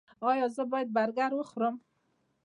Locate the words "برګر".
0.95-1.31